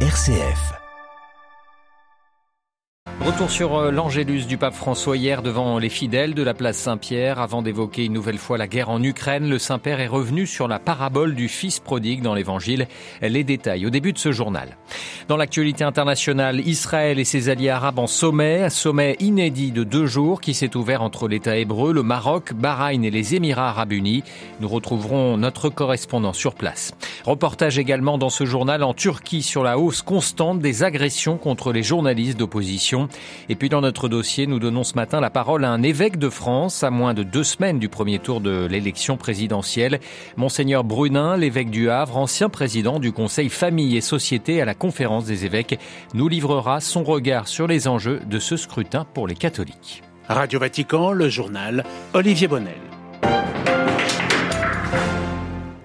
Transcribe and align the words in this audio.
RCF. 0.00 0.85
Retour 3.26 3.50
sur 3.50 3.76
euh, 3.76 3.90
l'Angélus 3.90 4.46
du 4.46 4.56
pape 4.56 4.76
François 4.76 5.16
hier 5.16 5.42
devant 5.42 5.80
les 5.80 5.88
fidèles 5.88 6.32
de 6.32 6.44
la 6.44 6.54
place 6.54 6.76
Saint-Pierre. 6.76 7.40
Avant 7.40 7.60
d'évoquer 7.60 8.04
une 8.04 8.12
nouvelle 8.12 8.38
fois 8.38 8.56
la 8.56 8.68
guerre 8.68 8.88
en 8.88 9.02
Ukraine, 9.02 9.48
le 9.48 9.58
Saint-Père 9.58 9.98
est 9.98 10.06
revenu 10.06 10.46
sur 10.46 10.68
la 10.68 10.78
parabole 10.78 11.34
du 11.34 11.48
Fils 11.48 11.80
prodigue 11.80 12.22
dans 12.22 12.34
l'Évangile. 12.34 12.86
Les 13.20 13.42
détails 13.42 13.84
au 13.84 13.90
début 13.90 14.12
de 14.12 14.18
ce 14.18 14.30
journal. 14.30 14.76
Dans 15.26 15.36
l'actualité 15.36 15.82
internationale, 15.82 16.60
Israël 16.60 17.18
et 17.18 17.24
ses 17.24 17.48
alliés 17.48 17.70
arabes 17.70 17.98
en 17.98 18.06
sommet, 18.06 18.70
sommet 18.70 19.16
inédit 19.18 19.72
de 19.72 19.82
deux 19.82 20.06
jours 20.06 20.40
qui 20.40 20.54
s'est 20.54 20.76
ouvert 20.76 21.02
entre 21.02 21.26
l'État 21.26 21.56
hébreu, 21.56 21.92
le 21.92 22.04
Maroc, 22.04 22.52
Bahreïn 22.54 23.02
et 23.02 23.10
les 23.10 23.34
Émirats 23.34 23.70
arabes 23.70 23.90
unis. 23.90 24.22
Nous 24.60 24.68
retrouverons 24.68 25.36
notre 25.36 25.68
correspondant 25.68 26.32
sur 26.32 26.54
place. 26.54 26.94
Reportage 27.24 27.76
également 27.76 28.18
dans 28.18 28.30
ce 28.30 28.46
journal 28.46 28.84
en 28.84 28.94
Turquie 28.94 29.42
sur 29.42 29.64
la 29.64 29.80
hausse 29.80 30.02
constante 30.02 30.60
des 30.60 30.84
agressions 30.84 31.38
contre 31.38 31.72
les 31.72 31.82
journalistes 31.82 32.38
d'opposition. 32.38 33.08
Et 33.48 33.54
puis 33.54 33.68
dans 33.68 33.80
notre 33.80 34.08
dossier, 34.08 34.46
nous 34.46 34.58
donnons 34.58 34.84
ce 34.84 34.94
matin 34.94 35.20
la 35.20 35.30
parole 35.30 35.64
à 35.64 35.70
un 35.70 35.82
évêque 35.82 36.18
de 36.18 36.28
France 36.28 36.82
à 36.82 36.90
moins 36.90 37.14
de 37.14 37.22
deux 37.22 37.44
semaines 37.44 37.78
du 37.78 37.88
premier 37.88 38.18
tour 38.18 38.40
de 38.40 38.66
l'élection 38.66 39.16
présidentielle. 39.16 40.00
Monseigneur 40.36 40.84
Brunin, 40.84 41.36
l'évêque 41.36 41.70
du 41.70 41.90
Havre, 41.90 42.16
ancien 42.16 42.48
président 42.48 42.98
du 42.98 43.12
Conseil 43.12 43.48
Famille 43.48 43.96
et 43.96 44.00
Société 44.00 44.60
à 44.60 44.64
la 44.64 44.74
conférence 44.74 45.24
des 45.24 45.44
évêques, 45.44 45.78
nous 46.14 46.28
livrera 46.28 46.80
son 46.80 47.04
regard 47.04 47.48
sur 47.48 47.66
les 47.66 47.88
enjeux 47.88 48.20
de 48.26 48.38
ce 48.38 48.56
scrutin 48.56 49.06
pour 49.14 49.26
les 49.26 49.34
catholiques. 49.34 50.02
Radio 50.28 50.58
Vatican, 50.58 51.12
le 51.12 51.28
journal 51.28 51.84
Olivier 52.12 52.48
Bonnel. 52.48 52.95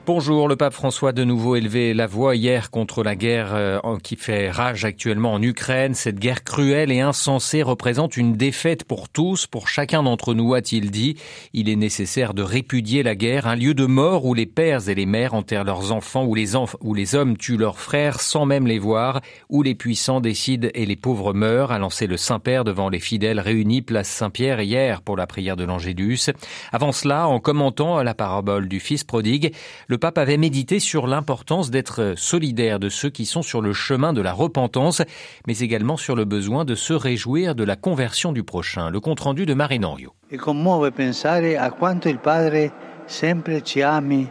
Bonjour, 0.07 0.47
le 0.47 0.55
pape 0.55 0.73
François 0.73 1.11
de 1.11 1.23
nouveau 1.23 1.55
élevé 1.55 1.93
la 1.93 2.07
voix 2.07 2.35
hier 2.35 2.71
contre 2.71 3.03
la 3.03 3.15
guerre 3.15 3.53
euh, 3.53 3.79
qui 4.01 4.15
fait 4.15 4.49
rage 4.49 4.83
actuellement 4.83 5.33
en 5.33 5.41
Ukraine. 5.43 5.93
Cette 5.93 6.17
guerre 6.17 6.43
cruelle 6.43 6.91
et 6.91 7.01
insensée 7.01 7.61
représente 7.61 8.17
une 8.17 8.35
défaite 8.35 8.83
pour 8.83 9.09
tous, 9.09 9.45
pour 9.45 9.67
chacun 9.67 10.01
d'entre 10.01 10.33
nous, 10.33 10.55
a-t-il 10.55 10.89
dit. 10.89 11.17
Il 11.53 11.69
est 11.69 11.75
nécessaire 11.75 12.33
de 12.33 12.41
répudier 12.41 13.03
la 13.03 13.13
guerre, 13.13 13.45
un 13.45 13.55
lieu 13.55 13.75
de 13.75 13.85
mort 13.85 14.25
où 14.25 14.33
les 14.33 14.47
pères 14.47 14.89
et 14.89 14.95
les 14.95 15.05
mères 15.05 15.35
enterrent 15.35 15.65
leurs 15.65 15.91
enfants, 15.91 16.25
où 16.25 16.33
les, 16.33 16.55
où 16.55 16.95
les 16.95 17.13
hommes 17.13 17.37
tuent 17.37 17.57
leurs 17.57 17.79
frères 17.79 18.21
sans 18.21 18.47
même 18.47 18.65
les 18.65 18.79
voir, 18.79 19.21
où 19.49 19.61
les 19.61 19.75
puissants 19.75 20.19
décident 20.19 20.69
et 20.73 20.87
les 20.87 20.95
pauvres 20.95 21.33
meurent, 21.33 21.71
a 21.71 21.77
lancé 21.77 22.07
le 22.07 22.17
Saint-Père 22.17 22.63
devant 22.63 22.89
les 22.89 22.99
fidèles 22.99 23.39
réunis 23.39 23.83
place 23.83 24.09
Saint-Pierre 24.09 24.61
hier 24.61 25.03
pour 25.03 25.15
la 25.15 25.27
prière 25.27 25.57
de 25.57 25.63
l'Angélus. 25.63 26.31
Avant 26.71 26.91
cela, 26.91 27.27
en 27.27 27.39
commentant 27.39 28.01
la 28.01 28.15
parabole 28.15 28.67
du 28.67 28.79
Fils 28.79 29.03
prodigue, 29.03 29.53
le 29.91 29.97
pape 29.97 30.17
avait 30.17 30.37
médité 30.37 30.79
sur 30.79 31.05
l'importance 31.05 31.69
d'être 31.69 32.13
solidaire 32.15 32.79
de 32.79 32.87
ceux 32.87 33.09
qui 33.09 33.25
sont 33.25 33.41
sur 33.41 33.59
le 33.59 33.73
chemin 33.73 34.13
de 34.13 34.21
la 34.21 34.31
repentance, 34.31 35.01
mais 35.47 35.59
également 35.59 35.97
sur 35.97 36.15
le 36.15 36.23
besoin 36.23 36.63
de 36.63 36.75
se 36.75 36.93
réjouir 36.93 37.55
de 37.55 37.65
la 37.65 37.75
conversion 37.75 38.31
du 38.31 38.41
prochain. 38.41 38.89
Le 38.89 39.01
compte-rendu 39.01 39.45
de 39.45 39.53
Marine 39.53 39.83
Henriot. 39.83 40.13
E 40.31 40.37
commuove 40.37 40.91
pensare 40.91 41.57
a 41.57 41.69
quanto 41.71 42.07
il 42.07 42.19
Padre 42.19 42.71
sempre 43.05 43.61
ci 43.65 43.81
ami 43.81 44.29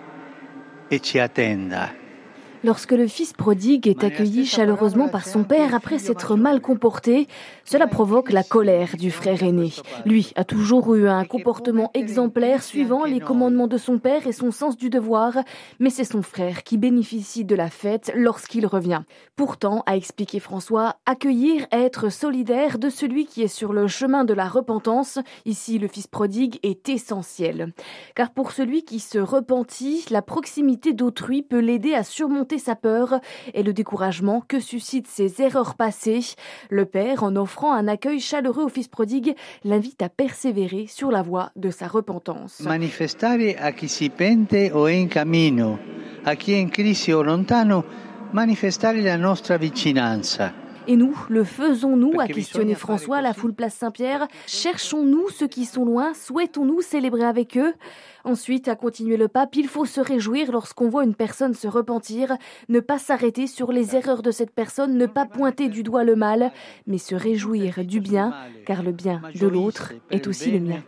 e 0.91 0.99
ci 0.99 1.19
attenda. 1.19 1.91
Lorsque 2.63 2.93
le 2.93 3.07
fils 3.07 3.35
prodigue 3.35 3.87
est 3.87 4.03
accueilli 4.03 4.47
chaleureusement 4.47 5.09
par 5.09 5.27
son 5.27 5.45
père 5.45 5.75
après 5.75 5.99
s'être 5.99 6.37
mal 6.37 6.61
comporté, 6.61 7.27
cela 7.71 7.87
provoque 7.87 8.33
la 8.33 8.43
colère 8.43 8.97
du 8.99 9.13
frère 9.13 9.45
aîné. 9.45 9.73
Lui 10.05 10.33
a 10.35 10.43
toujours 10.43 10.93
eu 10.97 11.07
un 11.07 11.25
comportement 11.25 11.89
exemplaire 11.95 12.65
suivant 12.65 13.05
les 13.05 13.21
commandements 13.21 13.69
de 13.69 13.79
son 13.79 14.01
père 14.01 14.27
et 14.27 14.33
son 14.33 14.51
sens 14.51 14.77
du 14.77 14.91
devoir, 14.91 15.39
mais 15.79 15.91
c'est 15.91 16.03
son 16.03 16.23
frère 16.23 16.65
qui 16.65 16.79
bénéficie 16.79 17.45
de 17.45 17.55
la 17.55 17.71
fête 17.71 18.11
lorsqu'il 18.17 18.67
revient. 18.67 19.03
Pourtant, 19.37 19.85
a 19.87 19.95
expliqué 19.95 20.41
François, 20.41 20.97
accueillir, 21.07 21.65
être 21.71 22.09
solidaire 22.09 22.81
de 22.81 22.91
celui 22.91 23.25
qui 23.25 23.43
est 23.43 23.47
sur 23.47 23.73
le 23.73 23.87
chemin 23.87 24.25
de 24.25 24.35
la 24.35 24.49
repentance, 24.49 25.21
ici 25.45 25.79
le 25.79 25.87
fils 25.87 26.09
prodigue, 26.09 26.59
est 26.65 26.89
essentiel. 26.89 27.73
Car 28.17 28.33
pour 28.33 28.51
celui 28.51 28.83
qui 28.83 28.99
se 28.99 29.21
repentit, 29.21 30.05
la 30.11 30.23
proximité 30.23 30.93
d'autrui 30.93 31.43
peut 31.43 31.61
l'aider 31.61 31.95
à 31.95 32.03
surmonter 32.03 32.59
sa 32.59 32.75
peur 32.75 33.21
et 33.55 33.63
le 33.63 33.73
découragement 33.73 34.43
que 34.49 34.59
suscitent 34.59 35.07
ses 35.07 35.41
erreurs 35.41 35.77
passées. 35.77 36.35
Le 36.69 36.85
père, 36.85 37.23
en 37.23 37.37
offrant 37.61 37.75
un 37.75 37.89
accueil 37.89 38.21
chaleureux 38.21 38.65
au 38.65 38.69
fils 38.69 38.89
prodigue, 38.89 39.35
l'invite 39.65 40.03
à 40.03 40.09
persévérer 40.09 40.87
sur 40.89 41.11
la 41.11 41.23
voie 41.23 41.51
de 41.57 41.71
sa 41.71 41.89
repentance. 41.89 42.61
Manifestare 42.61 43.57
a 43.59 43.73
chi 43.73 43.89
si 43.89 44.09
pente 44.09 44.71
o 44.73 44.87
è 44.87 44.93
in 44.93 45.09
cammino, 45.09 45.79
a 46.25 46.35
chi 46.35 46.53
è 46.53 46.57
in 46.57 46.71
crisi 46.71 47.13
o 47.13 47.23
lontano, 47.23 47.85
manifestare 48.33 49.03
la 49.03 49.17
nostra 49.17 49.59
vicinanza. 49.59 50.70
Et 50.87 50.97
nous, 50.97 51.17
le 51.29 51.45
faisons-nous 51.45 52.21
a 52.21 52.27
questionné 52.27 52.75
François 52.75 53.19
à 53.19 53.23
la 53.23 53.35
foule 53.35 53.53
place 53.53 53.75
Saint-Pierre. 53.75 54.27
Cherchons-nous 54.47 55.29
ceux 55.29 55.47
qui 55.47 55.65
sont 55.65 55.85
loin 55.85 56.15
Souhaitons-nous 56.15 56.81
célébrer 56.81 57.25
avec 57.25 57.57
eux 57.57 57.75
Ensuite, 58.25 58.69
a 58.69 58.77
continué 58.77 59.17
le 59.17 59.29
pape, 59.29 59.57
il 59.57 59.67
faut 59.67 59.87
se 59.87 60.01
réjouir 60.01 60.53
lorsqu'on 60.53 60.89
voit 60.89 61.05
une 61.05 61.15
personne 61.15 61.55
se 61.55 61.69
repentir, 61.69 62.37
ne 62.69 62.81
pas 62.81 62.99
s'arrêter 62.99 63.47
sur 63.47 63.73
les 63.73 63.97
erreurs 63.97 64.23
de 64.23 64.31
cette 64.31 64.51
personne, 64.51 64.99
ne 64.99 65.07
pas 65.07 65.25
pointer 65.25 65.69
du 65.69 65.83
doigt 65.83 66.05
le 66.05 66.17
mal, 66.17 66.53
mais 66.87 66.99
se 66.99 67.15
réjouir 67.15 67.85
du 67.85 68.01
bien, 68.01 68.35
car 68.67 68.83
le 68.83 68.93
bien 68.93 69.23
de 69.35 69.47
l'autre 69.47 69.93
est 70.11 70.27
aussi 70.27 70.51
le 70.51 70.61
mien. 70.61 70.83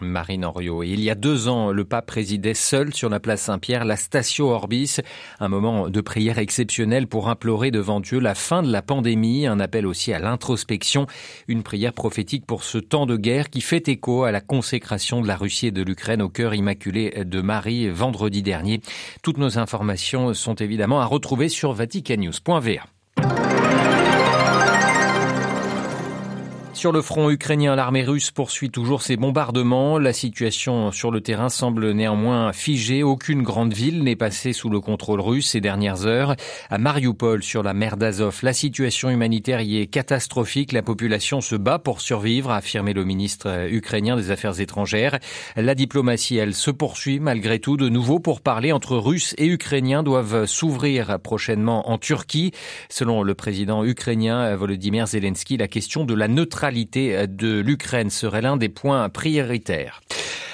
Marine 0.00 0.44
Henriot. 0.44 0.82
il 0.82 1.00
y 1.00 1.10
a 1.10 1.14
deux 1.14 1.48
ans, 1.48 1.70
le 1.70 1.84
pape 1.84 2.06
présidait 2.06 2.54
seul 2.54 2.94
sur 2.94 3.08
la 3.08 3.20
place 3.20 3.42
Saint-Pierre 3.42 3.84
la 3.84 3.96
Statio 3.96 4.50
Orbis, 4.50 4.96
un 5.40 5.48
moment 5.48 5.88
de 5.88 6.00
prière 6.00 6.38
exceptionnel 6.38 7.06
pour 7.06 7.28
implorer 7.28 7.70
devant 7.70 8.00
Dieu 8.00 8.18
la 8.18 8.34
fin 8.34 8.62
de 8.62 8.70
la 8.70 8.82
pandémie, 8.82 9.46
un 9.46 9.60
appel 9.60 9.86
aussi 9.86 10.12
à 10.12 10.18
l'introspection, 10.18 11.06
une 11.48 11.62
prière 11.62 11.92
prophétique 11.92 12.46
pour 12.46 12.64
ce 12.64 12.78
temps 12.78 13.06
de 13.06 13.16
guerre 13.16 13.50
qui 13.50 13.60
fait 13.60 13.88
écho 13.88 14.24
à 14.24 14.32
la 14.32 14.40
consécration 14.40 15.20
de 15.20 15.28
la 15.28 15.36
Russie 15.36 15.68
et 15.68 15.72
de 15.72 15.82
l'Ukraine 15.82 16.22
au 16.22 16.28
cœur 16.28 16.54
immaculé 16.54 17.24
de 17.24 17.40
Marie 17.40 17.88
vendredi 17.88 18.42
dernier. 18.42 18.80
Toutes 19.22 19.38
nos 19.38 19.58
informations 19.58 20.34
sont 20.34 20.54
évidemment 20.54 21.00
à 21.00 21.06
retrouver 21.06 21.48
sur 21.48 21.72
vaticannews.va. 21.72 22.99
Sur 26.72 26.92
le 26.92 27.02
front 27.02 27.28
ukrainien, 27.30 27.74
l'armée 27.74 28.04
russe 28.04 28.30
poursuit 28.30 28.70
toujours 28.70 29.02
ses 29.02 29.16
bombardements. 29.16 29.98
La 29.98 30.12
situation 30.12 30.92
sur 30.92 31.10
le 31.10 31.20
terrain 31.20 31.48
semble 31.48 31.90
néanmoins 31.90 32.52
figée. 32.52 33.02
Aucune 33.02 33.42
grande 33.42 33.74
ville 33.74 34.04
n'est 34.04 34.16
passée 34.16 34.52
sous 34.52 34.70
le 34.70 34.80
contrôle 34.80 35.20
russe 35.20 35.48
ces 35.48 35.60
dernières 35.60 36.06
heures. 36.06 36.36
À 36.70 36.78
Mariupol, 36.78 37.42
sur 37.42 37.64
la 37.64 37.74
mer 37.74 37.96
d'Azov, 37.96 38.38
la 38.42 38.52
situation 38.52 39.10
humanitaire 39.10 39.60
y 39.60 39.78
est 39.78 39.88
catastrophique. 39.88 40.72
La 40.72 40.82
population 40.82 41.40
se 41.40 41.56
bat 41.56 41.80
pour 41.80 42.00
survivre, 42.00 42.50
a 42.50 42.58
affirmé 42.58 42.92
le 42.92 43.04
ministre 43.04 43.66
ukrainien 43.68 44.16
des 44.16 44.30
Affaires 44.30 44.60
étrangères. 44.60 45.18
La 45.56 45.74
diplomatie, 45.74 46.36
elle, 46.36 46.54
se 46.54 46.70
poursuit 46.70 47.18
malgré 47.18 47.58
tout. 47.58 47.76
De 47.76 47.88
nouveau, 47.88 48.20
pour 48.20 48.40
parler 48.40 48.70
entre 48.70 48.96
Russes 48.96 49.34
et 49.38 49.46
Ukrainiens 49.46 50.04
doivent 50.04 50.46
s'ouvrir 50.46 51.18
prochainement 51.18 51.90
en 51.90 51.98
Turquie. 51.98 52.52
Selon 52.88 53.24
le 53.24 53.34
président 53.34 53.84
ukrainien 53.84 54.54
Volodymyr 54.54 55.08
Zelensky, 55.08 55.56
la 55.56 55.68
question 55.68 56.04
de 56.04 56.14
la 56.14 56.28
neutralité 56.28 56.59
de 56.70 57.60
l'Ukraine 57.60 58.10
serait 58.10 58.42
l'un 58.42 58.56
des 58.56 58.68
points 58.68 59.08
prioritaires. 59.08 60.00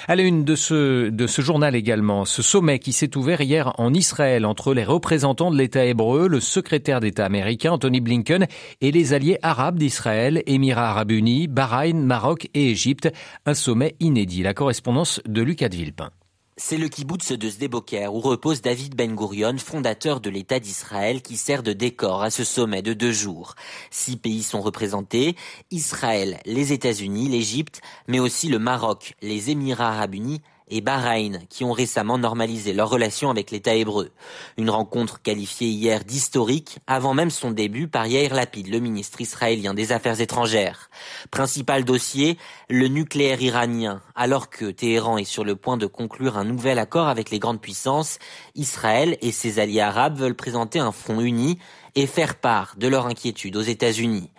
À 0.09 0.15
la 0.15 0.23
une 0.23 0.45
de 0.45 0.55
ce, 0.55 1.09
de 1.09 1.27
ce 1.27 1.41
journal 1.41 1.75
également, 1.75 2.23
ce 2.23 2.41
sommet 2.41 2.79
qui 2.79 2.93
s'est 2.93 3.17
ouvert 3.17 3.41
hier 3.41 3.73
en 3.77 3.93
Israël 3.93 4.45
entre 4.45 4.73
les 4.73 4.85
représentants 4.85 5.51
de 5.51 5.57
l'État 5.57 5.83
hébreu, 5.83 6.29
le 6.29 6.39
secrétaire 6.39 7.01
d'État 7.01 7.25
américain 7.25 7.73
Anthony 7.73 7.99
Blinken 7.99 8.47
et 8.79 8.91
les 8.91 9.11
alliés 9.11 9.37
arabes 9.41 9.77
d'Israël, 9.77 10.43
Émirats 10.45 10.91
arabes 10.91 11.11
unis, 11.11 11.49
Bahreïn, 11.49 12.05
Maroc 12.05 12.47
et 12.53 12.69
Égypte. 12.69 13.09
Un 13.45 13.53
sommet 13.53 13.97
inédit. 13.99 14.43
La 14.43 14.53
correspondance 14.53 15.19
de 15.27 15.41
Lucas 15.41 15.67
de 15.67 15.75
Villepin. 15.75 16.11
C'est 16.59 16.77
le 16.77 16.89
kibbutz 16.89 17.33
de 17.33 17.49
Sdeboker 17.51 18.07
où 18.11 18.19
repose 18.19 18.63
David 18.63 18.95
Ben 18.95 19.15
Gurion, 19.15 19.59
fondateur 19.59 20.19
de 20.19 20.31
l'État 20.31 20.59
d'Israël, 20.59 21.21
qui 21.21 21.37
sert 21.37 21.61
de 21.61 21.71
décor 21.71 22.23
à 22.23 22.31
ce 22.31 22.43
sommet 22.43 22.81
de 22.81 22.93
deux 22.93 23.11
jours. 23.11 23.53
Six 23.91 24.17
pays 24.17 24.41
sont 24.41 24.61
représentés 24.61 25.35
Israël, 25.69 26.39
les 26.45 26.73
États-Unis, 26.73 27.29
l'Égypte, 27.29 27.81
mais 28.07 28.19
aussi 28.19 28.49
le 28.49 28.57
Maroc, 28.57 29.13
les 29.21 29.51
Émirats 29.51 29.89
arabes 29.89 30.15
unis 30.15 30.41
et 30.69 30.81
Bahreïn, 30.81 31.39
qui 31.49 31.63
ont 31.63 31.71
récemment 31.71 32.17
normalisé 32.17 32.73
leurs 32.73 32.89
relations 32.89 33.29
avec 33.29 33.51
l'État 33.51 33.75
hébreu. 33.75 34.11
Une 34.57 34.69
rencontre 34.69 35.21
qualifiée 35.21 35.69
hier 35.69 36.03
d'historique, 36.03 36.79
avant 36.87 37.13
même 37.13 37.29
son 37.29 37.51
début 37.51 37.87
par 37.87 38.07
Yair 38.07 38.33
Lapid, 38.33 38.67
le 38.67 38.79
ministre 38.79 39.21
israélien 39.21 39.73
des 39.73 39.91
Affaires 39.91 40.21
étrangères. 40.21 40.89
Principal 41.31 41.85
dossier, 41.85 42.37
le 42.69 42.87
nucléaire 42.87 43.41
iranien. 43.41 44.01
Alors 44.15 44.49
que 44.49 44.71
Téhéran 44.71 45.17
est 45.17 45.23
sur 45.23 45.43
le 45.43 45.55
point 45.55 45.77
de 45.77 45.85
conclure 45.85 46.37
un 46.37 46.45
nouvel 46.45 46.79
accord 46.79 47.07
avec 47.07 47.29
les 47.29 47.39
grandes 47.39 47.61
puissances, 47.61 48.19
Israël 48.55 49.17
et 49.21 49.31
ses 49.31 49.59
alliés 49.59 49.81
arabes 49.81 50.17
veulent 50.17 50.35
présenter 50.35 50.79
un 50.79 50.91
front 50.91 51.21
uni 51.21 51.59
et 51.97 52.05
faire 52.05 52.35
part 52.35 52.75
de 52.77 52.87
leur 52.87 53.07
inquiétude 53.07 53.55
aux 53.55 53.61
États-Unis. 53.61 54.29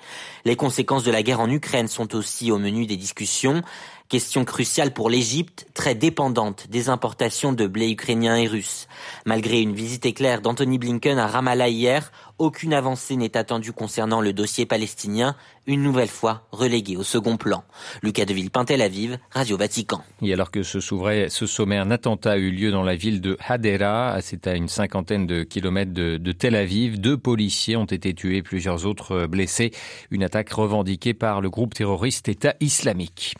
Les 0.45 0.55
conséquences 0.55 1.03
de 1.03 1.11
la 1.11 1.25
guerre 1.25 1.41
en 1.41 1.51
Ukraine 1.51 1.89
sont 1.89 2.15
aussi 2.15 2.53
au 2.53 2.59
menu 2.59 2.87
des 2.87 2.97
discussions. 2.97 3.63
Question 4.09 4.47
cruciale 4.47 4.95
pour 4.95 5.11
l'Égypte, 5.11 5.67
très 5.75 5.95
dépendante 5.95 6.69
des 6.71 6.89
importations 6.89 7.53
de 7.53 7.67
blé 7.67 7.91
ukrainien 7.91 8.39
et 8.39 8.47
russe. 8.47 8.89
Malgré 9.27 9.61
une 9.61 9.75
visite 9.75 10.07
éclair 10.07 10.41
d'Anthony 10.41 10.79
Blinken 10.79 11.19
à 11.19 11.27
Ramallah 11.27 11.69
hier, 11.69 12.11
aucune 12.39 12.73
avancée 12.73 13.17
n'est 13.17 13.37
attendue 13.37 13.73
concernant 13.73 14.21
le 14.21 14.33
dossier 14.33 14.65
palestinien, 14.65 15.35
une 15.67 15.83
nouvelle 15.83 16.09
fois 16.09 16.47
relégué 16.53 16.97
au 16.97 17.03
second 17.03 17.37
plan. 17.37 17.65
Lucas 18.03 18.25
de 18.25 18.33
Villepin, 18.33 18.65
Tel 18.65 18.81
Aviv, 18.81 19.19
Radio 19.33 19.57
Vatican. 19.57 20.01
Et 20.23 20.33
alors 20.33 20.51
que 20.51 20.63
se 20.63 20.81
s'ouvrait 20.81 21.29
ce 21.29 21.47
sommet, 21.47 21.77
un 21.77 21.91
attentat 21.91 22.33
a 22.33 22.37
eu 22.37 22.51
lieu 22.51 22.71
dans 22.71 22.85
la 22.85 22.95
ville 22.95 23.21
de 23.21 23.37
Hadera, 23.47 24.19
c'est 24.23 24.47
à 24.47 24.55
une 24.55 24.69
cinquantaine 24.69 25.27
de 25.27 25.43
kilomètres 25.43 25.93
de, 25.93 26.17
de, 26.17 26.33
Tel 26.33 26.55
Aviv. 26.55 27.01
Deux 27.01 27.19
policiers 27.19 27.77
ont 27.77 27.85
été 27.85 28.15
tués, 28.15 28.43
plusieurs 28.43 28.87
autres 28.87 29.27
blessés. 29.27 29.73
Une 30.11 30.23
attaque 30.23 30.51
revendiquée 30.51 31.15
par 31.15 31.41
le 31.41 31.51
groupe 31.51 31.75
terroriste 31.75 32.29
État 32.29 32.55
islamique. 32.61 33.35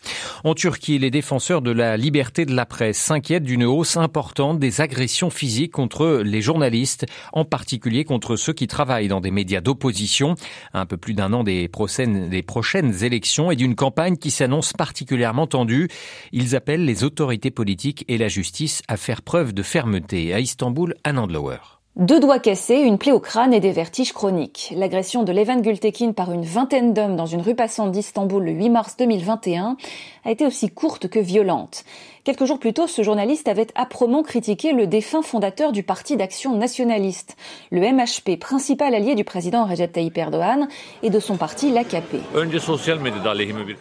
En 0.45 0.55
Turquie, 0.55 0.99
les 0.99 1.11
défenseurs 1.11 1.63
de 1.63 1.71
la 1.71 1.97
liberté 1.97 2.45
de 2.45 2.55
la 2.55 2.67
presse 2.67 2.99
s'inquiètent 2.99 3.45
d'une 3.45 3.65
hausse 3.65 3.97
importante 3.97 4.59
des 4.59 4.81
agressions 4.81 5.31
physiques 5.31 5.73
contre 5.73 6.23
les 6.25 6.43
journalistes, 6.43 7.07
en 7.33 7.45
particulier 7.45 8.05
contre 8.05 8.37
ceux 8.37 8.53
qui 8.53 8.67
travaillent 8.67 8.88
dans 9.09 9.21
des 9.21 9.31
médias 9.31 9.61
d'opposition, 9.61 10.35
un 10.73 10.87
peu 10.87 10.97
plus 10.97 11.15
d'un 11.15 11.33
an 11.33 11.45
des 11.45 11.69
prochaines, 11.69 13.05
élections 13.05 13.51
et 13.51 13.57
d'une 13.57 13.75
campagne 13.75 14.17
qui 14.17 14.31
s'annonce 14.31 14.73
particulièrement 14.73 15.47
tendue. 15.47 15.89
Ils 16.33 16.57
appellent 16.57 16.85
les 16.85 17.05
autorités 17.05 17.51
politiques 17.51 18.05
et 18.09 18.19
la 18.19 18.29
justice 18.29 18.83
à 18.89 18.97
faire 18.97 19.23
preuve 19.23 19.53
de 19.53 19.63
fermeté. 19.63 20.33
À 20.35 20.41
Istanbul, 20.41 20.95
Anand 21.05 21.27
Lower. 21.27 21.59
Deux 21.99 22.21
doigts 22.21 22.39
cassés, 22.39 22.79
une 22.79 22.97
plaie 22.97 23.11
au 23.11 23.19
crâne 23.19 23.53
et 23.53 23.59
des 23.59 23.73
vertiges 23.73 24.13
chroniques. 24.13 24.73
L'agression 24.77 25.25
de 25.25 25.33
Levent 25.33 25.61
Gültekin 25.65 26.13
par 26.13 26.31
une 26.33 26.45
vingtaine 26.45 26.95
d'hommes 26.95 27.17
dans 27.17 27.27
une 27.27 27.41
rue 27.41 27.57
passante 27.57 27.91
d'Istanbul 27.91 28.45
le 28.45 28.53
8 28.53 28.71
mars 28.71 28.97
2021 28.97 29.77
a 30.25 30.31
été 30.31 30.47
aussi 30.47 30.69
courte 30.69 31.09
que 31.09 31.19
violente. 31.19 31.83
Quelques 32.29 32.45
jours 32.45 32.59
plus 32.59 32.75
tôt, 32.75 32.87
ce 32.87 33.01
journaliste 33.01 33.49
avait 33.49 33.69
âprement 33.75 34.23
critiqué 34.23 34.75
le 34.75 34.87
défunt 34.87 35.23
fondateur 35.23 35.73
du 35.73 35.83
Parti 35.83 36.15
d'action 36.15 36.59
nationaliste, 36.59 37.39
le 37.71 37.81
MHP, 37.81 38.39
principal 38.39 38.95
allié 38.95 39.15
du 39.15 39.25
président 39.25 39.65
Recep 39.65 39.91
Tayyip 39.91 40.19
Erdogan 40.19 40.69
et 41.03 41.09
de 41.09 41.21
son 41.21 41.39
parti, 41.39 41.73
l'AKP. 41.73 42.17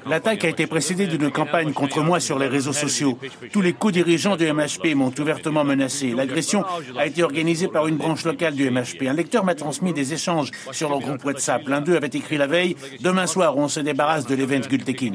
L'attaque 0.05 0.45
a 0.45 0.47
été 0.47 0.65
précédée 0.65 1.07
d'une 1.07 1.29
campagne 1.29 1.73
contre 1.73 1.99
moi 2.01 2.21
sur 2.21 2.39
les 2.39 2.47
réseaux 2.47 2.71
sociaux. 2.71 3.19
Tous 3.51 3.59
les 3.59 3.73
co-dirigeants 3.73 4.37
du 4.37 4.49
MHP 4.49 4.95
m'ont 4.95 5.11
ouvertement 5.19 5.65
menacé. 5.65 6.13
L'agression 6.15 6.63
a 6.97 7.05
été 7.05 7.23
organisée 7.23 7.67
par 7.67 7.87
une 7.87 7.97
branche 7.97 8.23
locale 8.23 8.55
du 8.55 8.71
MHP. 8.71 9.09
Un 9.09 9.13
lecteur 9.13 9.43
m'a 9.43 9.55
transmis 9.55 9.91
des 9.91 10.13
échanges 10.13 10.51
sur 10.71 10.89
leur 10.89 11.01
groupe 11.01 11.25
WhatsApp. 11.25 11.67
L'un 11.67 11.81
d'eux 11.81 11.97
avait 11.97 12.07
écrit 12.07 12.37
la 12.37 12.47
veille 12.47 12.77
Demain 13.01 13.27
soir, 13.27 13.57
on 13.57 13.67
se 13.67 13.81
débarrasse 13.81 14.25
de 14.25 14.35
l'event 14.35 14.61
Gültekin. 14.69 15.11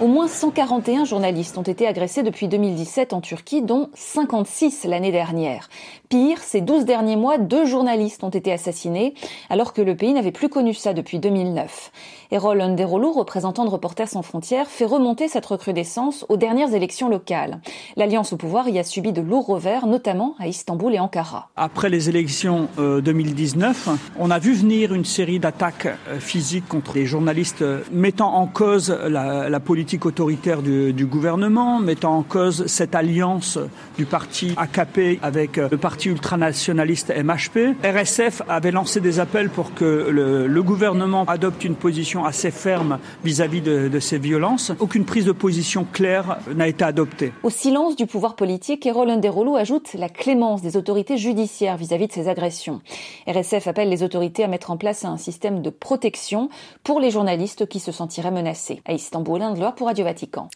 Au 0.00 0.08
moins 0.08 0.26
141 0.26 1.04
journalistes 1.04 1.56
ont 1.56 1.62
été 1.62 1.86
agressés 1.86 1.99
depuis 2.00 2.48
2017 2.48 3.12
en 3.12 3.20
Turquie, 3.20 3.60
dont 3.60 3.90
56 3.94 4.84
l'année 4.84 5.12
dernière. 5.12 5.68
Pire, 6.08 6.38
ces 6.38 6.62
12 6.62 6.86
derniers 6.86 7.16
mois, 7.16 7.36
deux 7.36 7.66
journalistes 7.66 8.24
ont 8.24 8.30
été 8.30 8.52
assassinés, 8.52 9.14
alors 9.50 9.74
que 9.74 9.82
le 9.82 9.94
pays 9.94 10.14
n'avait 10.14 10.32
plus 10.32 10.48
connu 10.48 10.72
ça 10.72 10.94
depuis 10.94 11.18
2009. 11.18 11.92
Erol 12.32 12.60
Underolu, 12.60 13.08
représentant 13.08 13.64
de 13.64 13.70
Reporters 13.70 14.08
sans 14.08 14.22
frontières, 14.22 14.68
fait 14.68 14.84
remonter 14.84 15.26
cette 15.26 15.46
recrudescence 15.46 16.24
aux 16.28 16.36
dernières 16.36 16.74
élections 16.74 17.08
locales. 17.08 17.60
L'alliance 17.96 18.32
au 18.32 18.36
pouvoir 18.36 18.68
y 18.68 18.78
a 18.78 18.84
subi 18.84 19.12
de 19.12 19.20
lourds 19.20 19.46
revers, 19.46 19.86
notamment 19.86 20.36
à 20.38 20.46
Istanbul 20.46 20.94
et 20.94 21.00
Ankara. 21.00 21.48
Après 21.56 21.88
les 21.88 22.08
élections 22.08 22.68
euh, 22.78 23.00
2019, 23.00 23.88
on 24.20 24.30
a 24.30 24.38
vu 24.38 24.52
venir 24.52 24.94
une 24.94 25.04
série 25.04 25.40
d'attaques 25.40 25.86
euh, 25.86 26.20
physiques 26.20 26.68
contre 26.68 26.94
les 26.94 27.04
journalistes, 27.04 27.62
euh, 27.62 27.80
mettant 27.90 28.32
en 28.34 28.46
cause 28.46 28.90
la, 28.90 29.60
politique 29.60 30.06
autoritaire 30.06 30.62
du, 30.62 31.06
gouvernement, 31.06 31.80
mettant 31.80 32.16
en 32.16 32.22
cause 32.22 32.66
cette 32.66 32.94
alliance 32.94 33.58
du 33.98 34.06
parti 34.06 34.54
AKP 34.56 35.18
avec 35.22 35.58
le 35.58 35.76
parti 35.76 36.08
ultranationaliste 36.08 37.12
MHP. 37.14 37.76
RSF 37.84 38.42
avait 38.48 38.70
lancé 38.70 39.00
des 39.00 39.20
appels 39.20 39.50
pour 39.50 39.74
que 39.74 40.08
le 40.10 40.62
gouvernement 40.62 41.24
adopte 41.26 41.62
une 41.62 41.74
position 41.74 42.19
assez 42.24 42.50
ferme 42.50 42.98
vis-à-vis 43.24 43.60
-vis 43.60 43.88
de, 43.90 44.00
ces 44.00 44.18
violences. 44.18 44.72
Aucune 44.78 45.04
prise 45.04 45.24
de 45.24 45.32
position 45.32 45.86
claire 45.90 46.38
n'a 46.54 46.68
été 46.68 46.84
adoptée. 46.84 47.32
Au 47.42 47.50
silence 47.50 47.96
du 47.96 48.06
pouvoir 48.06 48.34
politique, 48.36 48.86
Erol 48.86 49.10
Nderolo 49.10 49.56
ajoute 49.56 49.94
la 49.94 50.08
clémence 50.08 50.62
des 50.62 50.76
autorités 50.76 51.16
judiciaires 51.16 51.76
vis-à-vis 51.76 52.04
-vis 52.04 52.08
de 52.08 52.12
ces 52.12 52.28
agressions. 52.28 52.80
RSF 53.26 53.66
appelle 53.66 53.88
les 53.88 54.02
autorités 54.02 54.44
à 54.44 54.48
mettre 54.48 54.70
en 54.70 54.76
place 54.76 55.04
un 55.04 55.16
système 55.16 55.62
de 55.62 55.70
protection 55.70 56.48
pour 56.82 57.00
les 57.00 57.10
journalistes 57.10 57.66
qui 57.66 57.80
se 57.80 57.92
sentiraient 57.92 58.30
menacés. 58.30 58.82
À 58.84 58.92
Istanbul, 58.92 59.42
Indloire 59.42 59.74
pour 59.74 59.86
Radio 59.88 60.04
Vatican. 60.04 60.48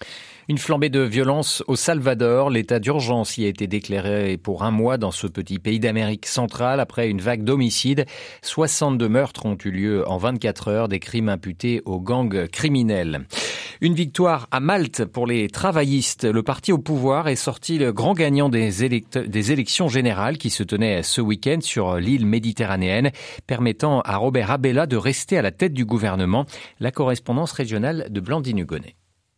Une 0.47 0.59
flambée 0.59 0.91
de 0.91 1.01
violence 1.01 1.65
au 1.69 1.77
Salvador. 1.77 2.51
L'état 2.51 2.79
d'urgence 2.79 3.39
y 3.39 3.47
a 3.47 3.49
été 3.49 3.67
déclaré 3.67 4.37
pour 4.37 4.63
un 4.63 4.71
mois 4.71 4.99
dans 4.99 5.11
ce 5.11 5.27
petit 5.27 5.59
pays 5.59 5.81
d'Amérique 5.81 6.27
centrale 6.27 6.81
après 6.81 7.09
une 7.09 7.23
vague 7.23 7.45
d'homicides. 7.45 8.05
62 8.43 9.09
meurtres 9.09 9.47
ont 9.47 9.57
eu 9.65 9.71
lieu 9.71 10.07
en 10.07 10.19
24 10.19 10.69
heures, 10.69 10.89
des 10.89 11.01
crimes 11.01 11.31
imputés 11.31 11.81
aux 11.87 11.99
gangs 11.99 12.47
criminels. 12.49 13.25
Une 13.81 13.95
victoire 13.95 14.47
à 14.51 14.61
Malte 14.61 15.07
pour 15.07 15.27
les 15.27 15.49
travaillistes. 15.49 16.25
Le 16.25 16.43
parti 16.43 16.73
au 16.73 16.79
pouvoir 16.79 17.29
est 17.29 17.37
sorti 17.37 17.79
le 17.79 17.95
grand 17.95 18.13
gagnant 18.13 18.51
des, 18.51 18.85
élect 18.85 19.17
des 19.17 19.51
élections 19.51 19.89
générales 19.89 20.37
qui 20.37 20.51
se 20.51 20.63
tenaient 20.63 21.03
ce 21.03 21.23
week-end 21.23 21.61
sur 21.63 21.97
l'île 21.97 22.27
méditerranéenne, 22.27 23.13
permettant 23.47 24.03
à 24.03 24.19
Robert 24.19 24.51
Abella 24.51 24.87
de 24.87 24.99
rester 24.99 25.39
à 25.39 25.43
la 25.43 25.53
tête 25.53 25.73
du 25.73 25.87
gouvernement. 25.87 26.45
La 26.81 26.91
correspondance 26.91 27.53
régionale 27.53 28.09
de 28.11 28.21
Blandine 28.21 28.59
Hugonnet. 28.59 28.95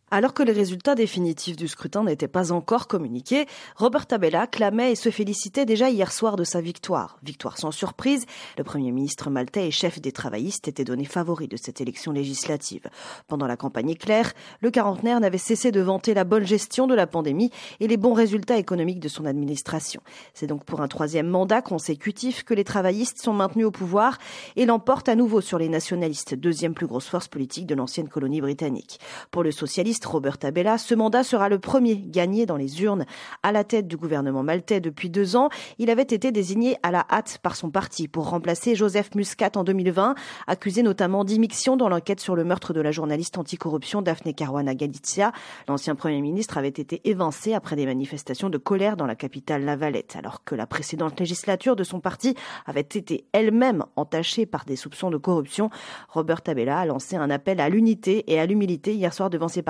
Alors 0.09 0.33
que 0.33 0.41
les 0.41 0.53
résultats 0.53 0.95
définitifs 0.95 1.57
du 1.57 1.67
scrutin 1.67 2.05
n'étaient 2.05 2.29
pas 2.29 2.53
encore 2.53 2.87
communiqués, 2.87 3.45
Robert 3.75 4.07
Tabella 4.07 4.47
clamait 4.47 4.93
et 4.93 4.95
se 4.95 5.09
félicitait 5.09 5.65
déjà 5.65 5.89
hier 5.89 6.13
soir 6.13 6.37
de 6.37 6.45
sa 6.45 6.61
victoire. 6.61 7.19
Victoire 7.23 7.57
sans 7.57 7.71
surprise, 7.71 8.25
le 8.57 8.63
Premier 8.63 8.93
ministre 8.93 9.29
maltais 9.29 9.67
et 9.67 9.71
chef 9.71 9.99
des 9.99 10.13
travaillistes 10.13 10.69
était 10.69 10.85
donné 10.85 11.03
favori 11.03 11.49
de 11.49 11.57
cette 11.57 11.81
élection 11.81 12.13
législative. 12.13 12.87
Pendant 13.27 13.47
la 13.47 13.57
campagne 13.57 13.89
éclair, 13.89 14.31
le 14.61 14.71
quarantenaire 14.71 15.19
n'avait 15.19 15.37
cessé 15.37 15.73
de 15.73 15.81
vanter 15.81 16.13
la 16.13 16.23
bonne 16.23 16.47
gestion 16.47 16.87
de 16.87 16.95
la 16.95 17.05
pandémie 17.05 17.51
et 17.81 17.87
les 17.89 17.97
bons 17.97 18.13
résultats 18.13 18.57
économiques 18.57 19.01
de 19.01 19.09
son 19.09 19.25
administration. 19.25 19.99
C'est 20.33 20.47
donc 20.47 20.63
pour 20.63 20.79
un 20.79 20.87
troisième 20.87 21.27
mandat 21.27 21.61
consécutif 21.61 22.43
que 22.43 22.53
les 22.53 22.63
travaillistes 22.63 23.21
sont 23.21 23.33
maintenus 23.33 23.65
au 23.65 23.71
pouvoir 23.71 24.19
et 24.55 24.65
l'emportent 24.65 25.09
à 25.09 25.15
nouveau 25.15 25.41
sur 25.41 25.59
les 25.59 25.67
nationalistes, 25.67 26.33
deuxième 26.33 26.75
plus 26.75 26.87
grosse 26.87 27.07
force 27.07 27.27
politique 27.27 27.65
de 27.65 27.75
l'ancienne 27.75 28.07
colonie 28.07 28.39
britannique. 28.39 29.01
Pour 29.31 29.43
le 29.43 29.51
socialiste 29.51 29.96
Robert 30.05 30.37
Abella, 30.43 30.77
ce 30.77 30.95
mandat 30.95 31.23
sera 31.23 31.49
le 31.49 31.59
premier 31.59 31.97
gagné 31.97 32.45
dans 32.45 32.57
les 32.57 32.81
urnes 32.83 33.05
à 33.43 33.51
la 33.51 33.63
tête 33.63 33.87
du 33.87 33.97
gouvernement 33.97 34.43
maltais 34.43 34.79
depuis 34.79 35.09
deux 35.09 35.35
ans. 35.35 35.49
Il 35.77 35.89
avait 35.89 36.01
été 36.01 36.31
désigné 36.31 36.77
à 36.83 36.91
la 36.91 37.05
hâte 37.09 37.39
par 37.41 37.55
son 37.55 37.69
parti 37.69 38.07
pour 38.07 38.29
remplacer 38.29 38.75
Joseph 38.75 39.15
Muscat 39.15 39.51
en 39.55 39.63
2020, 39.63 40.15
accusé 40.47 40.83
notamment 40.83 41.23
d'immixtion 41.23 41.77
dans 41.77 41.89
l'enquête 41.89 42.19
sur 42.19 42.35
le 42.35 42.43
meurtre 42.43 42.73
de 42.73 42.81
la 42.81 42.91
journaliste 42.91 43.37
anticorruption 43.37 44.01
Daphne 44.01 44.33
Caruana 44.33 44.75
Galizia. 44.75 45.31
L'ancien 45.67 45.95
premier 45.95 46.21
ministre 46.21 46.57
avait 46.57 46.67
été 46.69 47.01
évincé 47.05 47.53
après 47.53 47.75
des 47.75 47.85
manifestations 47.85 48.49
de 48.49 48.57
colère 48.57 48.97
dans 48.97 49.05
la 49.05 49.15
capitale 49.15 49.63
La 49.65 49.75
Valette, 49.75 50.15
alors 50.15 50.43
que 50.43 50.55
la 50.55 50.67
précédente 50.67 51.19
législature 51.19 51.75
de 51.75 51.83
son 51.83 51.99
parti 51.99 52.35
avait 52.65 52.81
été 52.81 53.25
elle-même 53.31 53.83
entachée 53.95 54.45
par 54.45 54.65
des 54.65 54.75
soupçons 54.75 55.09
de 55.09 55.17
corruption. 55.17 55.69
Robert 56.09 56.41
Abella 56.47 56.79
a 56.79 56.85
lancé 56.85 57.15
un 57.15 57.29
appel 57.29 57.59
à 57.59 57.69
l'unité 57.69 58.31
et 58.31 58.39
à 58.39 58.45
l'humilité 58.45 58.93
hier 58.93 59.13
soir 59.13 59.29
devant 59.29 59.47
ses 59.47 59.61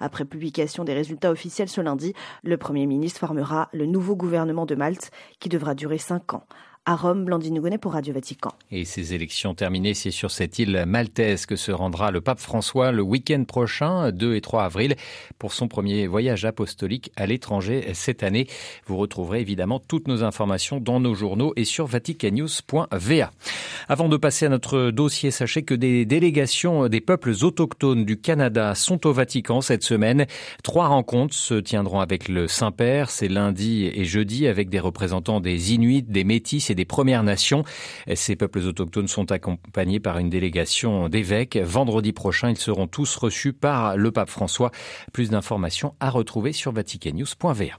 Après 0.00 0.24
publication 0.24 0.84
des 0.84 0.94
résultats 0.94 1.30
officiels 1.30 1.68
ce 1.68 1.80
lundi, 1.80 2.14
le 2.42 2.56
Premier 2.56 2.86
ministre 2.86 3.20
formera 3.20 3.68
le 3.72 3.86
nouveau 3.86 4.16
gouvernement 4.16 4.66
de 4.66 4.74
Malte 4.74 5.10
qui 5.40 5.48
devra 5.48 5.74
durer 5.74 5.98
cinq 5.98 6.34
ans 6.34 6.46
à 6.88 6.96
Rome, 6.96 7.26
Blandine 7.26 7.60
Gonnet 7.60 7.76
pour 7.76 7.92
Radio 7.92 8.14
Vatican. 8.14 8.50
Et 8.70 8.86
ces 8.86 9.12
élections 9.12 9.54
terminées, 9.54 9.92
c'est 9.92 10.10
sur 10.10 10.30
cette 10.30 10.58
île 10.58 10.84
maltaise 10.86 11.44
que 11.44 11.54
se 11.54 11.70
rendra 11.70 12.10
le 12.10 12.22
pape 12.22 12.40
François 12.40 12.92
le 12.92 13.02
week-end 13.02 13.44
prochain, 13.44 14.10
2 14.10 14.36
et 14.36 14.40
3 14.40 14.64
avril, 14.64 14.96
pour 15.38 15.52
son 15.52 15.68
premier 15.68 16.06
voyage 16.06 16.46
apostolique 16.46 17.12
à 17.14 17.26
l'étranger 17.26 17.90
cette 17.92 18.22
année. 18.22 18.46
Vous 18.86 18.96
retrouverez 18.96 19.42
évidemment 19.42 19.80
toutes 19.80 20.08
nos 20.08 20.24
informations 20.24 20.80
dans 20.80 20.98
nos 20.98 21.14
journaux 21.14 21.52
et 21.56 21.66
sur 21.66 21.84
vaticanews.va. 21.84 23.30
Avant 23.90 24.08
de 24.08 24.16
passer 24.16 24.46
à 24.46 24.48
notre 24.48 24.90
dossier, 24.90 25.30
sachez 25.30 25.64
que 25.64 25.74
des 25.74 26.06
délégations 26.06 26.88
des 26.88 27.02
peuples 27.02 27.34
autochtones 27.42 28.06
du 28.06 28.18
Canada 28.18 28.74
sont 28.74 29.06
au 29.06 29.12
Vatican 29.12 29.60
cette 29.60 29.82
semaine. 29.82 30.24
Trois 30.62 30.86
rencontres 30.86 31.34
se 31.34 31.54
tiendront 31.54 32.00
avec 32.00 32.30
le 32.30 32.48
Saint-Père, 32.48 33.10
c'est 33.10 33.28
lundi 33.28 33.84
et 33.84 34.06
jeudi, 34.06 34.46
avec 34.46 34.70
des 34.70 34.80
représentants 34.80 35.40
des 35.40 35.74
Inuits, 35.74 36.02
des 36.02 36.24
Métis 36.24 36.70
et 36.70 36.77
des 36.78 36.84
Premières 36.84 37.24
Nations. 37.24 37.64
Ces 38.14 38.36
peuples 38.36 38.60
autochtones 38.60 39.08
sont 39.08 39.32
accompagnés 39.32 39.98
par 39.98 40.18
une 40.18 40.30
délégation 40.30 41.08
d'évêques. 41.08 41.58
Vendredi 41.60 42.12
prochain, 42.12 42.50
ils 42.50 42.56
seront 42.56 42.86
tous 42.86 43.16
reçus 43.16 43.52
par 43.52 43.96
le 43.96 44.12
pape 44.12 44.30
François. 44.30 44.70
Plus 45.12 45.28
d'informations 45.30 45.94
à 45.98 46.08
retrouver 46.08 46.52
sur 46.52 46.72
vaticanews.va. 46.72 47.78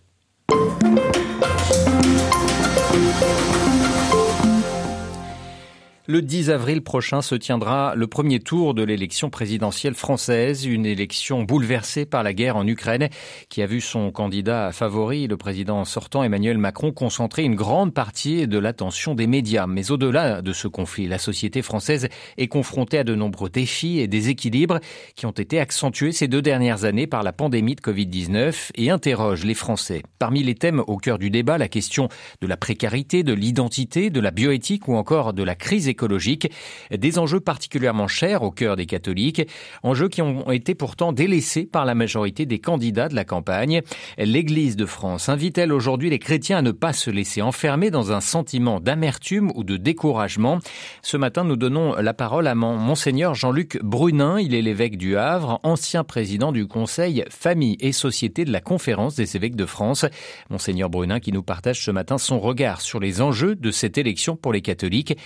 Le 6.12 6.24
10 6.24 6.50
avril 6.50 6.82
prochain 6.82 7.22
se 7.22 7.36
tiendra 7.36 7.94
le 7.96 8.08
premier 8.08 8.40
tour 8.40 8.74
de 8.74 8.82
l'élection 8.82 9.30
présidentielle 9.30 9.94
française, 9.94 10.66
une 10.66 10.88
élection 10.88 11.44
bouleversée 11.44 12.08
par 12.08 12.24
la 12.24 12.34
guerre 12.34 12.58
en 12.58 12.66
Ukraine 12.66 13.10
qui 13.48 13.62
a 13.62 13.68
vu 13.68 13.80
son 13.80 14.10
candidat 14.12 14.72
favori, 14.72 15.28
le 15.28 15.38
président 15.38 15.86
sortant 15.86 16.24
Emmanuel 16.24 16.58
Macron, 16.58 16.92
concentrer 16.92 17.44
une 17.44 17.54
grande 17.54 17.94
partie 17.94 18.48
de 18.48 18.58
l'attention 18.58 19.14
des 19.14 19.28
médias. 19.28 19.68
Mais 19.68 19.92
au-delà 19.92 20.42
de 20.42 20.52
ce 20.52 20.68
conflit, 20.68 21.06
la 21.06 21.20
société 21.20 21.62
française 21.62 22.10
est 22.40 22.48
confrontée 22.48 22.98
à 22.98 23.04
de 23.04 23.14
nombreux 23.14 23.52
défis 23.52 24.00
et 24.00 24.08
déséquilibres 24.08 24.80
qui 25.14 25.28
ont 25.28 25.32
été 25.32 25.60
accentués 25.60 26.12
ces 26.12 26.28
deux 26.28 26.42
dernières 26.42 26.86
années 26.86 27.06
par 27.06 27.22
la 27.22 27.34
pandémie 27.34 27.76
de 27.76 27.82
Covid-19 27.82 28.72
et 28.74 28.90
interrogent 28.90 29.46
les 29.46 29.54
Français. 29.54 30.02
Parmi 30.18 30.42
les 30.42 30.56
thèmes 30.56 30.82
au 30.88 30.98
cœur 30.98 31.20
du 31.20 31.30
débat, 31.30 31.60
la 31.60 31.68
question 31.68 32.10
de 32.42 32.48
la 32.48 32.58
précarité, 32.58 33.22
de 33.22 33.34
l'identité, 33.34 34.10
de 34.10 34.20
la 34.20 34.32
bioéthique 34.32 34.88
ou 34.88 34.96
encore 34.96 35.34
de 35.34 35.44
la 35.44 35.54
crise 35.54 35.88
économique 35.88 35.99
des 36.08 37.20
enjeux 37.20 37.40
particulièrement 37.40 38.08
chers 38.08 38.44
au 38.44 38.52
cœur 38.52 38.76
des 38.76 38.86
catholiques, 38.86 39.48
enjeux 39.84 40.10
qui 40.10 40.22
ont 40.22 40.52
été 40.52 40.76
pourtant 40.76 41.14
délaissés 41.14 41.66
par 41.66 41.86
la 41.86 41.96
majorité 41.96 42.46
des 42.46 42.60
candidats 42.60 43.10
de 43.10 43.16
la 43.16 43.26
campagne. 43.26 43.82
L'Église 44.18 44.76
de 44.76 44.86
France 44.86 45.30
invite-t-elle 45.30 45.74
aujourd'hui 45.74 46.10
les 46.10 46.20
chrétiens 46.20 46.58
à 46.58 46.62
ne 46.62 46.72
pas 46.72 46.94
se 46.94 47.10
laisser 47.10 47.42
enfermer 47.42 47.92
dans 47.92 48.12
un 48.12 48.22
sentiment 48.22 48.80
d'amertume 48.80 49.52
ou 49.56 49.64
de 49.64 49.78
découragement? 49.78 50.60
Ce 51.02 51.18
matin, 51.18 51.44
nous 51.44 51.56
donnons 51.56 51.96
la 51.96 52.14
parole 52.14 52.48
à 52.48 52.56
Monseigneur 52.56 53.36
Jean-Luc 53.36 53.80
Brunin. 53.84 54.40
Il 54.40 54.54
est 54.54 54.62
l'évêque 54.62 54.98
du 54.98 55.18
Havre, 55.18 55.60
ancien 55.64 56.04
président 56.04 56.52
du 56.52 56.68
Conseil 56.68 57.24
Famille 57.30 57.78
et 57.80 57.92
Société 57.92 58.46
de 58.46 58.52
la 58.52 58.62
Conférence 58.62 59.16
des 59.16 59.36
évêques 59.36 59.56
de 59.56 59.66
France. 59.66 60.06
Monseigneur 60.50 60.90
Brunin 60.90 61.20
qui 61.20 61.32
nous 61.32 61.44
partage 61.44 61.84
ce 61.84 61.92
matin 61.92 62.18
son 62.18 62.40
regard 62.40 62.82
sur 62.82 63.00
les 63.00 63.22
enjeux 63.22 63.56
de 63.56 63.72
cette 63.72 63.98
élection 63.98 64.36
pour 64.36 64.54
les 64.54 64.62
catholiques 64.62 65.18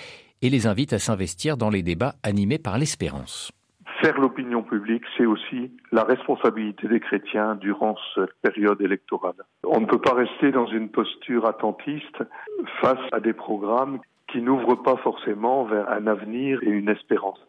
et 0.43 0.49
les 0.49 0.67
invite 0.67 0.93
à 0.93 0.99
s'investir 0.99 1.57
dans 1.57 1.69
les 1.69 1.81
débats 1.81 2.15
animés 2.21 2.59
par 2.59 2.77
l'espérance. 2.77 3.51
Faire 4.01 4.19
l'opinion 4.19 4.61
publique, 4.61 5.03
c'est 5.17 5.25
aussi 5.25 5.71
la 5.93 6.03
responsabilité 6.03 6.89
des 6.89 6.99
chrétiens 6.99 7.55
durant 7.55 7.95
cette 8.13 8.33
période 8.41 8.81
électorale. 8.81 9.41
On 9.63 9.79
ne 9.79 9.85
peut 9.85 10.01
pas 10.01 10.13
rester 10.13 10.51
dans 10.51 10.67
une 10.67 10.89
posture 10.89 11.45
attentiste 11.45 12.21
face 12.81 12.99
à 13.13 13.21
des 13.21 13.31
programmes 13.31 13.99
qui 14.27 14.41
n'ouvrent 14.41 14.75
pas 14.75 14.97
forcément 14.97 15.63
vers 15.63 15.89
un 15.89 16.07
avenir 16.07 16.61
et 16.63 16.69
une 16.69 16.89
espérance. 16.89 17.39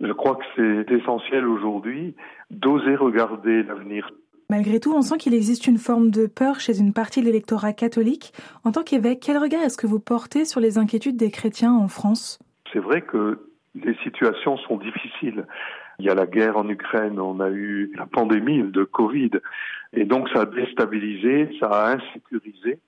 Je 0.00 0.12
crois 0.12 0.36
que 0.36 0.44
c'est 0.54 0.94
essentiel 0.94 1.44
aujourd'hui 1.48 2.14
d'oser 2.50 2.94
regarder 2.94 3.64
l'avenir 3.64 4.08
Malgré 4.50 4.80
tout, 4.80 4.94
on 4.94 5.02
sent 5.02 5.18
qu'il 5.18 5.34
existe 5.34 5.66
une 5.66 5.76
forme 5.76 6.10
de 6.10 6.26
peur 6.26 6.58
chez 6.58 6.78
une 6.80 6.94
partie 6.94 7.20
de 7.20 7.26
l'électorat 7.26 7.74
catholique. 7.74 8.32
En 8.64 8.72
tant 8.72 8.82
qu'évêque, 8.82 9.20
quel 9.20 9.36
regard 9.36 9.62
est-ce 9.62 9.76
que 9.76 9.86
vous 9.86 10.00
portez 10.00 10.46
sur 10.46 10.58
les 10.58 10.78
inquiétudes 10.78 11.18
des 11.18 11.30
chrétiens 11.30 11.74
en 11.74 11.86
France? 11.86 12.38
C'est 12.72 12.78
vrai 12.78 13.02
que 13.02 13.46
les 13.74 13.94
situations 14.02 14.56
sont 14.56 14.78
difficiles. 14.78 15.44
Il 15.98 16.06
y 16.06 16.08
a 16.08 16.14
la 16.14 16.26
guerre 16.26 16.56
en 16.56 16.66
Ukraine, 16.66 17.20
on 17.20 17.40
a 17.40 17.50
eu 17.50 17.92
la 17.94 18.06
pandémie 18.06 18.62
de 18.62 18.84
Covid, 18.84 19.32
et 19.92 20.06
donc 20.06 20.30
ça 20.30 20.42
a 20.42 20.46
déstabilisé, 20.46 21.50
ça 21.60 21.66
a 21.66 21.96
insécurisé. 21.96 22.78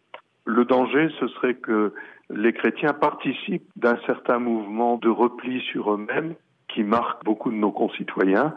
Le 0.46 0.64
danger, 0.64 1.10
ce 1.20 1.28
serait 1.28 1.56
que 1.56 1.92
les 2.30 2.54
chrétiens 2.54 2.94
participent 2.94 3.68
d'un 3.76 3.98
certain 4.06 4.38
mouvement 4.38 4.96
de 4.96 5.10
repli 5.10 5.60
sur 5.72 5.92
eux-mêmes 5.92 6.34
qui 6.68 6.84
marque 6.84 7.22
beaucoup 7.24 7.50
de 7.50 7.56
nos 7.56 7.72
concitoyens 7.72 8.54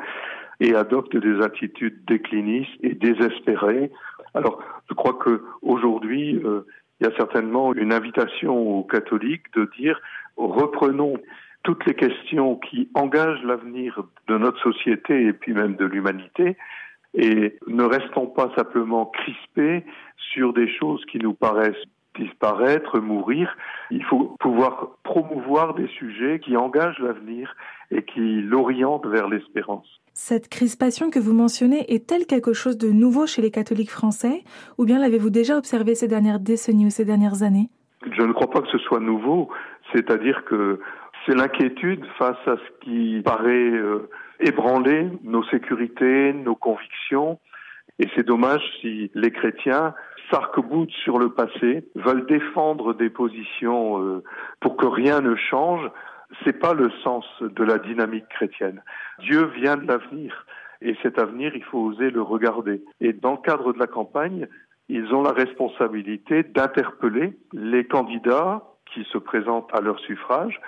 et 0.60 0.76
adoptent 0.76 1.18
des 1.18 1.42
attitudes 1.42 2.04
déclinistes 2.06 2.72
et 2.82 2.94
désespérées. 2.94 3.92
Alors, 4.34 4.64
je 4.90 4.94
crois 4.94 5.14
que 5.14 5.44
aujourd'hui, 5.62 6.42
euh, 6.44 6.62
il 7.00 7.08
y 7.08 7.10
a 7.10 7.16
certainement 7.18 7.74
une 7.74 7.94
invitation 7.94 8.56
aux 8.56 8.84
catholiques 8.84 9.54
de 9.56 9.70
dire 9.78 10.00
reprenons 10.38 11.16
toutes 11.64 11.86
les 11.86 11.96
questions 11.96 12.56
qui 12.58 12.90
engagent 12.94 13.44
l'avenir 13.44 14.04
de 14.28 14.38
notre 14.38 14.60
société 14.62 15.26
et 15.26 15.34
puis 15.34 15.54
même 15.54 15.76
de 15.76 15.86
l'humanité 15.86 16.58
et 17.16 17.58
ne 17.68 17.84
restons 17.84 18.28
pas 18.28 18.52
simplement 18.56 19.06
crispés 19.06 19.86
sur 20.34 20.54
des 20.54 20.68
choses 20.68 21.04
qui 21.06 21.20
nous 21.20 21.34
paraissent 21.34 21.86
disparaître, 22.18 23.00
mourir. 23.00 23.56
Il 23.92 24.04
faut 24.04 24.36
pouvoir 24.40 24.98
promouvoir 25.04 25.74
des 25.74 25.88
sujets 25.88 26.40
qui 26.40 26.58
engagent 26.58 27.00
l'avenir 27.00 27.56
et 27.92 28.04
qui 28.04 28.42
l'orientent 28.42 29.06
vers 29.06 29.28
l'espérance. 29.28 29.88
Cette 30.14 30.48
crispation 30.48 31.10
que 31.10 31.20
vous 31.20 31.34
mentionnez 31.34 31.92
est-elle 31.92 32.28
quelque 32.28 32.54
chose 32.54 32.78
de 32.78 32.90
nouveau 32.90 33.26
chez 33.26 33.42
les 33.42 33.50
catholiques 33.50 33.92
français 33.92 34.44
ou 34.78 34.86
bien 34.86 35.00
l'avez-vous 35.00 35.32
déjà 35.32 35.58
observé 35.58 35.96
ces 35.96 36.08
dernières 36.08 36.40
décennies 36.40 36.86
ou 36.86 36.92
ces 36.92 37.06
dernières 37.06 37.42
années? 37.42 37.70
Je 38.12 38.22
ne 38.22 38.34
crois 38.34 38.50
pas 38.50 38.62
que 38.62 38.68
ce 38.68 38.78
soit 38.80 39.00
nouveau, 39.00 39.50
c'est-à-dire 39.92 40.44
que 40.46 40.80
c'est 41.26 41.36
l'inquiétude 41.36 42.06
face 42.18 42.38
à 42.46 42.58
ce 42.58 42.86
qui 42.86 43.22
paraît 43.24 43.72
euh, 43.72 44.10
ébranler 44.40 45.08
nos 45.24 45.44
sécurités, 45.46 46.34
nos 46.34 46.56
convictions. 46.56 47.40
Et 48.00 48.08
c'est 48.16 48.26
dommage 48.26 48.64
si 48.82 49.12
les 49.14 49.32
chrétiens 49.32 49.94
s'arc-boutent 50.32 50.92
sur 51.04 51.20
le 51.20 51.30
passé, 51.30 51.88
veulent 51.96 52.26
défendre 52.26 52.94
des 52.94 53.10
positions 53.10 54.02
euh, 54.02 54.24
pour 54.60 54.78
que 54.78 54.86
rien 54.86 55.22
ne 55.22 55.36
change, 55.36 55.90
c'est 56.44 56.60
pas 56.60 56.74
le 56.74 56.90
sens 57.04 57.26
de 57.42 57.64
la 57.64 57.78
dynamique 57.78 58.28
chrétienne. 58.30 58.82
Dieu 59.20 59.46
vient 59.56 59.78
de 59.78 59.86
l'avenir 59.86 60.46
et 60.82 60.98
cet 61.02 61.18
avenir, 61.18 61.56
il 61.56 61.64
faut 61.64 61.80
oser 61.80 62.10
le 62.10 62.22
regarder. 62.22 62.84
Et 63.00 63.14
dans 63.14 63.32
le 63.32 63.38
cadre 63.38 63.74
de 63.74 63.80
la 63.80 63.88
campagne, 63.88 64.48
ils 64.90 65.14
ont 65.14 65.22
la 65.22 65.32
responsabilité 65.32 66.44
d'interpeller 66.44 67.38
les 67.54 67.86
candidats 67.86 68.64
qui 68.94 69.06
se 69.06 69.18
présentent 69.18 69.74
à 69.74 69.80
leur 69.80 70.00
suffrage 70.00 70.60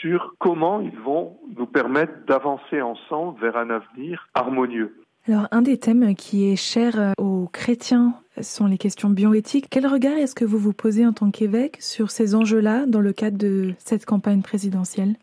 sur 0.00 0.34
comment 0.38 0.80
ils 0.80 0.98
vont 0.98 1.38
nous 1.56 1.66
permettre 1.66 2.24
d'avancer 2.26 2.80
ensemble 2.80 3.40
vers 3.40 3.56
un 3.56 3.70
avenir 3.70 4.26
harmonieux. 4.34 4.96
Alors, 5.26 5.46
un 5.50 5.62
des 5.62 5.78
thèmes 5.78 6.14
qui 6.14 6.50
est 6.50 6.56
cher 6.56 6.98
euh, 6.98 7.12
aux 7.18 7.48
chrétiens 7.52 8.14
sont 8.40 8.66
les 8.66 8.78
questions 8.78 9.10
bioéthiques. 9.10 9.66
Quel 9.70 9.86
regard 9.86 10.16
est-ce 10.16 10.34
que 10.34 10.44
vous 10.44 10.58
vous 10.58 10.72
posez 10.72 11.06
en 11.06 11.12
tant 11.12 11.30
qu'évêque 11.30 11.76
sur 11.80 12.10
ces 12.10 12.34
enjeux-là 12.34 12.86
dans 12.86 13.00
le 13.00 13.12
cadre 13.12 13.36
de 13.36 13.74
cette 13.78 14.06
campagne 14.06 14.42
présidentielle? 14.42 15.16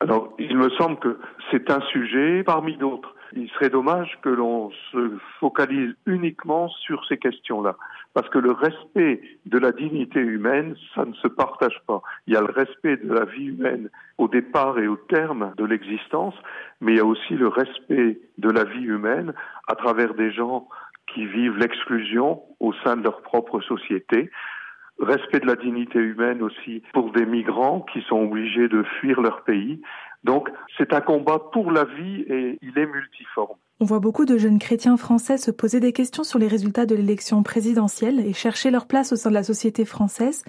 Alors, 0.00 0.34
il 0.38 0.56
me 0.56 0.70
semble 0.70 0.98
que 0.98 1.18
c'est 1.50 1.70
un 1.70 1.80
sujet 1.92 2.42
parmi 2.44 2.76
d'autres. 2.76 3.14
Il 3.36 3.48
serait 3.50 3.70
dommage 3.70 4.18
que 4.22 4.28
l'on 4.28 4.70
se 4.92 5.12
focalise 5.40 5.94
uniquement 6.06 6.68
sur 6.68 7.04
ces 7.06 7.18
questions-là, 7.18 7.76
parce 8.14 8.28
que 8.28 8.38
le 8.38 8.52
respect 8.52 9.20
de 9.44 9.58
la 9.58 9.72
dignité 9.72 10.20
humaine, 10.20 10.76
ça 10.94 11.04
ne 11.04 11.12
se 11.14 11.26
partage 11.26 11.78
pas. 11.86 12.00
Il 12.26 12.34
y 12.34 12.36
a 12.36 12.40
le 12.40 12.52
respect 12.52 12.96
de 12.96 13.12
la 13.12 13.24
vie 13.24 13.46
humaine 13.46 13.90
au 14.18 14.28
départ 14.28 14.78
et 14.78 14.86
au 14.86 14.96
terme 14.96 15.52
de 15.56 15.64
l'existence, 15.64 16.34
mais 16.80 16.92
il 16.92 16.96
y 16.98 17.00
a 17.00 17.04
aussi 17.04 17.34
le 17.34 17.48
respect 17.48 18.20
de 18.38 18.50
la 18.50 18.64
vie 18.64 18.84
humaine 18.84 19.34
à 19.66 19.74
travers 19.74 20.14
des 20.14 20.32
gens 20.32 20.68
qui 21.12 21.26
vivent 21.26 21.58
l'exclusion 21.58 22.40
au 22.60 22.72
sein 22.84 22.96
de 22.96 23.02
leur 23.02 23.20
propre 23.22 23.60
société. 23.60 24.30
Respect 25.00 25.40
de 25.40 25.46
la 25.46 25.56
dignité 25.56 25.98
humaine 25.98 26.40
aussi 26.40 26.82
pour 26.92 27.10
des 27.10 27.26
migrants 27.26 27.80
qui 27.92 28.00
sont 28.02 28.22
obligés 28.22 28.68
de 28.68 28.84
fuir 29.00 29.20
leur 29.20 29.42
pays. 29.42 29.82
Donc 30.22 30.48
c'est 30.78 30.92
un 30.94 31.00
combat 31.00 31.40
pour 31.52 31.72
la 31.72 31.84
vie 31.84 32.24
et 32.28 32.58
il 32.62 32.78
est 32.78 32.86
multiforme. 32.86 33.58
On 33.80 33.86
voit 33.86 33.98
beaucoup 33.98 34.24
de 34.24 34.38
jeunes 34.38 34.60
chrétiens 34.60 34.96
français 34.96 35.36
se 35.36 35.50
poser 35.50 35.80
des 35.80 35.92
questions 35.92 36.22
sur 36.22 36.38
les 36.38 36.46
résultats 36.46 36.86
de 36.86 36.94
l'élection 36.94 37.42
présidentielle 37.42 38.20
et 38.20 38.32
chercher 38.32 38.70
leur 38.70 38.86
place 38.86 39.12
au 39.12 39.16
sein 39.16 39.30
de 39.30 39.34
la 39.34 39.42
société 39.42 39.84
française. 39.84 40.44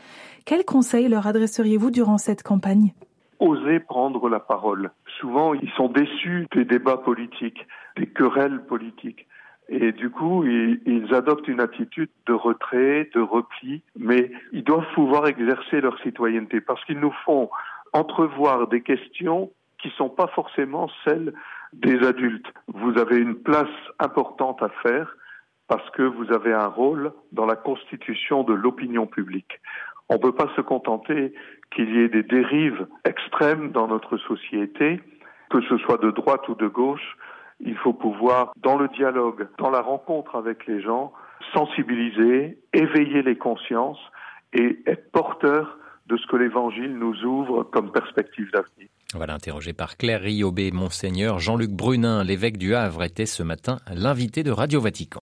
Quels 0.46 0.64
conseils 0.64 1.08
leur 1.08 1.26
adresseriez-vous 1.26 1.90
durant 1.90 2.20
cette 2.20 2.44
campagne? 2.44 2.94
Oser 3.40 3.80
prendre 3.80 4.30
la 4.30 4.40
parole. 4.40 4.92
Souvent, 5.20 5.56
ils 5.56 5.72
sont 5.72 5.90
déçus 5.90 6.46
des 6.54 6.66
débats 6.66 6.98
politiques, 6.98 7.66
des 7.98 8.06
querelles 8.06 8.64
politiques. 8.68 9.26
Et 9.70 9.92
du 9.92 10.12
coup, 10.12 10.44
ils, 10.44 11.08
adoptent 11.16 11.48
une 11.48 11.62
attitude 11.62 12.12
de 12.28 12.34
retrait, 12.34 13.10
de 13.16 13.22
repli, 13.22 13.82
mais 13.98 14.32
ils 14.52 14.64
doivent 14.64 14.86
pouvoir 14.94 15.26
exercer 15.26 15.82
leur 15.82 16.00
citoyenneté 16.04 16.62
parce 16.62 16.84
qu'ils 16.86 17.00
nous 17.00 17.14
font 17.26 17.50
entrevoir 17.92 18.68
des 18.68 18.82
questions 18.82 19.52
qui 19.82 19.88
ne 19.88 19.94
sont 19.94 20.10
pas 20.10 20.28
forcément 20.28 20.90
celles 21.04 21.34
des 21.82 22.06
adultes. 22.06 22.48
Vous 22.68 22.98
avez 22.98 23.18
une 23.18 23.36
place 23.36 23.68
importante 24.00 24.62
à 24.62 24.70
faire 24.84 25.16
parce 25.68 25.90
que 25.92 26.04
vous 26.04 26.32
avez 26.32 26.54
un 26.54 26.68
rôle 26.68 27.12
dans 27.32 27.46
la 27.46 27.56
constitution 27.56 28.44
de 28.44 28.54
l'opinion 28.54 29.08
publique. 29.08 29.60
On 30.10 30.16
ne 30.16 30.20
peut 30.20 30.36
pas 30.36 30.50
se 30.56 30.62
contenter 30.62 31.34
qu'il 31.72 31.94
y 31.96 32.00
ait 32.00 32.10
des 32.10 32.24
dérives 32.24 32.88
extrêmes 33.06 33.72
dans 33.72 33.88
notre 33.88 34.18
société, 34.18 35.02
que 35.50 35.62
ce 35.62 35.78
soit 35.80 35.98
de 35.98 36.12
droite 36.12 36.48
ou 36.50 36.56
de 36.56 36.68
gauche, 36.68 37.18
il 37.60 37.78
faut 37.78 37.94
pouvoir, 37.94 38.52
dans 38.58 38.78
le 38.78 38.88
dialogue, 38.90 39.48
dans 39.58 39.70
la 39.70 39.82
rencontre 39.82 40.36
avec 40.36 40.68
les 40.68 40.82
gens, 40.82 41.14
sensibiliser, 41.54 42.60
éveiller 42.74 43.22
les 43.22 43.38
consciences 43.38 44.00
et 44.54 44.80
être 44.86 45.12
porteur 45.12 45.78
de 46.08 46.18
ce 46.18 46.28
que 46.28 46.36
l'Évangile 46.36 46.98
nous 46.98 47.24
ouvre 47.24 47.64
comme 47.64 47.92
perspective 47.92 48.52
d'avenir. 48.52 48.90
Voilà, 49.14 49.34
interrogé 49.36 49.74
par 49.74 49.98
Claire 49.98 50.22
Riobé, 50.22 50.72
Monseigneur 50.72 51.40
Jean-Luc 51.40 51.72
Brunin, 51.72 52.24
l'évêque 52.24 52.58
du 52.58 52.76
Havre, 52.76 53.04
était 53.04 53.26
ce 53.26 53.44
matin 53.44 53.80
l'invité 53.94 54.44
de 54.44 54.52
Radio 54.52 54.82
Vatican. 54.82 55.22